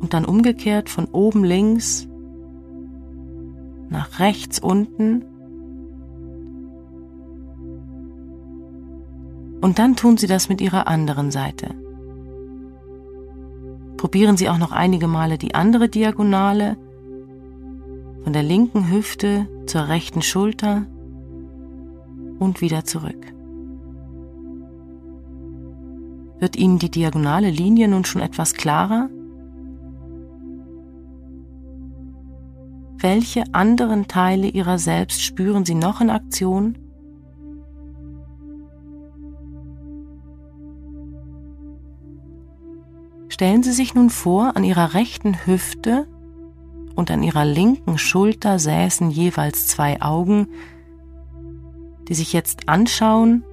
und 0.01 0.15
dann 0.15 0.25
umgekehrt 0.25 0.89
von 0.89 1.07
oben 1.07 1.45
links 1.45 2.09
nach 3.89 4.19
rechts 4.19 4.59
unten. 4.59 5.25
Und 9.61 9.79
dann 9.79 9.97
tun 9.97 10.17
Sie 10.17 10.27
das 10.27 10.49
mit 10.49 10.61
Ihrer 10.61 10.87
anderen 10.87 11.31
Seite. 11.31 11.86
Probieren 14.07 14.37
Sie 14.37 14.49
auch 14.49 14.59
noch 14.59 14.71
einige 14.71 15.09
Male 15.09 15.37
die 15.37 15.57
andere 15.57 15.89
Diagonale 15.89 16.77
von 18.23 18.33
der 18.33 18.45
linken 18.45 18.89
Hüfte 18.89 19.49
zur 19.67 19.89
rechten 19.89 20.23
Schulter 20.23 20.87
und 22.39 22.61
wieder 22.61 22.85
zurück. 22.85 23.27
Wird 26.39 26.55
Ihnen 26.55 26.79
die 26.79 26.89
diagonale 26.89 27.51
Linie 27.51 27.89
nun 27.89 28.05
schon 28.05 28.23
etwas 28.23 28.55
klarer? 28.55 29.11
Welche 32.99 33.43
anderen 33.55 34.07
Teile 34.07 34.47
Ihrer 34.47 34.79
selbst 34.79 35.21
spüren 35.21 35.65
Sie 35.65 35.75
noch 35.75 36.01
in 36.01 36.11
Aktion? 36.11 36.79
Stellen 43.37 43.63
Sie 43.63 43.73
sich 43.73 43.95
nun 43.95 44.09
vor, 44.09 44.57
an 44.57 44.65
Ihrer 44.65 44.95
rechten 44.95 45.45
Hüfte 45.45 46.07
und 46.95 47.11
an 47.11 47.23
ihrer 47.23 47.45
linken 47.45 47.99
Schulter 47.99 48.59
säßen 48.59 49.11
jeweils 49.11 49.67
zwei 49.67 50.01
Augen, 50.01 50.49
die 52.09 52.15
sich 52.15 52.33
jetzt 52.33 52.67
anschauen 52.67 53.45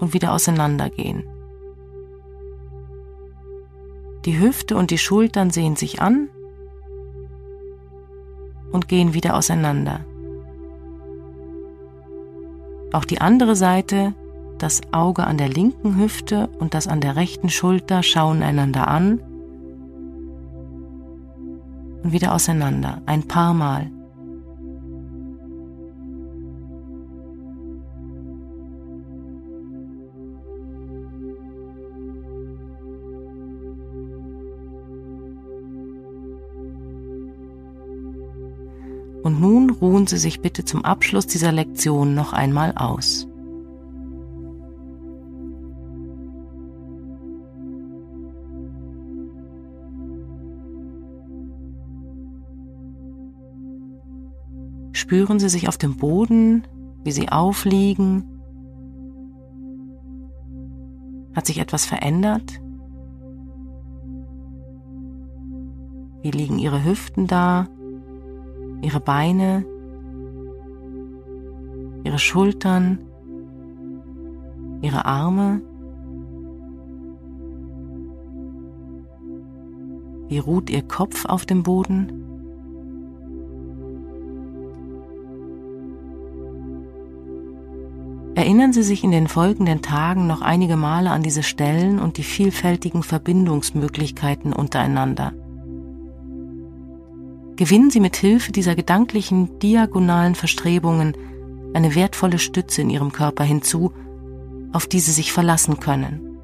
und 0.00 0.12
wieder 0.12 0.34
auseinandergehen. 0.34 1.24
Die 4.26 4.38
Hüfte 4.38 4.76
und 4.76 4.90
die 4.90 4.98
Schultern 4.98 5.48
sehen 5.48 5.74
sich 5.74 6.02
an 6.02 6.28
und 8.70 8.86
gehen 8.86 9.14
wieder 9.14 9.34
auseinander. 9.34 10.04
Auch 12.92 13.06
die 13.06 13.22
andere 13.22 13.56
Seite, 13.56 14.12
das 14.58 14.80
Auge 14.92 15.24
an 15.26 15.38
der 15.38 15.48
linken 15.48 15.98
Hüfte 15.98 16.48
und 16.58 16.74
das 16.74 16.86
an 16.86 17.00
der 17.00 17.16
rechten 17.16 17.48
Schulter 17.48 18.02
schauen 18.02 18.42
einander 18.42 18.88
an 18.88 19.20
und 22.02 22.12
wieder 22.12 22.34
auseinander, 22.34 23.02
ein 23.06 23.22
paar 23.22 23.54
Mal. 23.54 23.90
Und 39.22 39.40
nun 39.40 39.70
ruhen 39.70 40.06
Sie 40.06 40.16
sich 40.16 40.40
bitte 40.40 40.64
zum 40.64 40.84
Abschluss 40.84 41.26
dieser 41.26 41.52
Lektion 41.52 42.14
noch 42.14 42.32
einmal 42.32 42.72
aus. 42.76 43.28
Spüren 55.08 55.38
Sie 55.38 55.48
sich 55.48 55.68
auf 55.68 55.78
dem 55.78 55.96
Boden, 55.96 56.64
wie 57.02 57.12
Sie 57.12 57.30
aufliegen. 57.30 58.24
Hat 61.34 61.46
sich 61.46 61.60
etwas 61.60 61.86
verändert? 61.86 62.60
Wie 66.20 66.30
liegen 66.30 66.58
Ihre 66.58 66.84
Hüften 66.84 67.26
da? 67.26 67.68
Ihre 68.82 69.00
Beine? 69.00 69.64
Ihre 72.04 72.18
Schultern? 72.18 72.98
Ihre 74.82 75.06
Arme? 75.06 75.62
Wie 80.28 80.38
ruht 80.38 80.68
Ihr 80.68 80.82
Kopf 80.82 81.24
auf 81.24 81.46
dem 81.46 81.62
Boden? 81.62 82.27
Erinnern 88.48 88.72
Sie 88.72 88.82
sich 88.82 89.04
in 89.04 89.10
den 89.10 89.28
folgenden 89.28 89.82
Tagen 89.82 90.26
noch 90.26 90.40
einige 90.40 90.76
Male 90.76 91.10
an 91.10 91.22
diese 91.22 91.42
Stellen 91.42 91.98
und 91.98 92.16
die 92.16 92.22
vielfältigen 92.22 93.02
Verbindungsmöglichkeiten 93.02 94.54
untereinander. 94.54 95.34
Gewinnen 97.56 97.90
Sie 97.90 98.00
mit 98.00 98.16
Hilfe 98.16 98.50
dieser 98.50 98.74
gedanklichen 98.74 99.58
diagonalen 99.58 100.34
Verstrebungen 100.34 101.12
eine 101.74 101.94
wertvolle 101.94 102.38
Stütze 102.38 102.80
in 102.80 102.88
Ihrem 102.88 103.12
Körper 103.12 103.44
hinzu, 103.44 103.92
auf 104.72 104.86
die 104.86 105.00
Sie 105.00 105.12
sich 105.12 105.30
verlassen 105.30 105.78
können. 105.78 106.38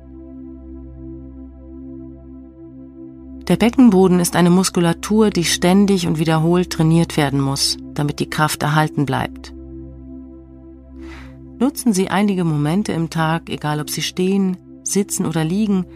Der 3.48 3.56
Beckenboden 3.56 4.20
ist 4.20 4.36
eine 4.36 4.50
Muskulatur, 4.50 5.30
die 5.30 5.44
ständig 5.44 6.06
und 6.06 6.18
wiederholt 6.18 6.68
trainiert 6.68 7.16
werden 7.16 7.40
muss, 7.40 7.78
damit 7.94 8.20
die 8.20 8.28
Kraft 8.28 8.62
erhalten 8.62 9.06
bleibt. 9.06 9.54
Nutzen 11.58 11.92
Sie 11.92 12.08
einige 12.08 12.44
Momente 12.44 12.92
im 12.92 13.10
Tag, 13.10 13.48
egal 13.48 13.80
ob 13.80 13.88
Sie 13.88 14.02
stehen, 14.02 14.56
sitzen 14.82 15.24
oder 15.24 15.44
liegen, 15.44 15.86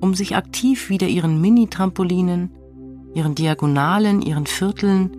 um 0.00 0.14
sich 0.14 0.36
aktiv 0.36 0.90
wieder 0.90 1.08
Ihren 1.08 1.40
Mini-Trampolinen, 1.40 2.50
Ihren 3.14 3.34
Diagonalen, 3.34 4.22
Ihren 4.22 4.46
Vierteln, 4.46 5.16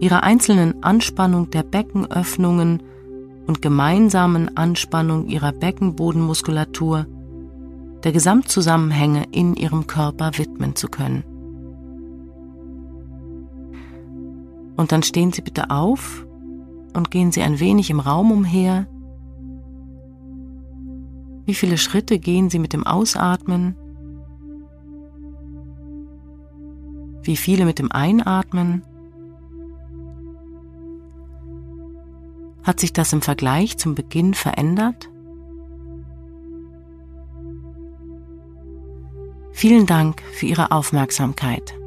Ihrer 0.00 0.22
einzelnen 0.22 0.82
Anspannung 0.82 1.50
der 1.50 1.62
Beckenöffnungen 1.62 2.82
und 3.46 3.60
gemeinsamen 3.60 4.56
Anspannung 4.56 5.28
Ihrer 5.28 5.52
Beckenbodenmuskulatur, 5.52 7.06
der 8.02 8.12
Gesamtzusammenhänge 8.12 9.24
in 9.30 9.54
Ihrem 9.54 9.86
Körper 9.86 10.32
widmen 10.38 10.74
zu 10.74 10.88
können. 10.88 11.24
Und 14.76 14.92
dann 14.92 15.02
stehen 15.02 15.32
Sie 15.32 15.42
bitte 15.42 15.70
auf 15.70 16.26
und 16.94 17.10
gehen 17.10 17.32
Sie 17.32 17.42
ein 17.42 17.60
wenig 17.60 17.90
im 17.90 18.00
Raum 18.00 18.32
umher. 18.32 18.86
Wie 21.44 21.54
viele 21.54 21.78
Schritte 21.78 22.18
gehen 22.18 22.50
Sie 22.50 22.58
mit 22.58 22.72
dem 22.72 22.86
Ausatmen? 22.86 23.76
Wie 27.22 27.36
viele 27.36 27.64
mit 27.64 27.78
dem 27.78 27.90
Einatmen? 27.90 28.82
Hat 32.62 32.80
sich 32.80 32.92
das 32.92 33.12
im 33.12 33.22
Vergleich 33.22 33.78
zum 33.78 33.94
Beginn 33.94 34.34
verändert? 34.34 35.10
Vielen 39.52 39.86
Dank 39.86 40.22
für 40.32 40.46
Ihre 40.46 40.70
Aufmerksamkeit. 40.70 41.79